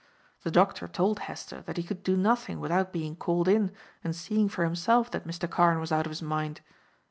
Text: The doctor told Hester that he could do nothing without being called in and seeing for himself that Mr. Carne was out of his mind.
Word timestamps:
The 0.41 0.49
doctor 0.49 0.87
told 0.87 1.19
Hester 1.29 1.61
that 1.61 1.77
he 1.77 1.83
could 1.83 2.01
do 2.01 2.17
nothing 2.17 2.59
without 2.59 2.91
being 2.91 3.15
called 3.15 3.47
in 3.47 3.71
and 4.03 4.15
seeing 4.15 4.49
for 4.49 4.63
himself 4.63 5.11
that 5.11 5.27
Mr. 5.27 5.47
Carne 5.47 5.79
was 5.79 5.91
out 5.91 6.07
of 6.07 6.11
his 6.11 6.23
mind. 6.23 6.61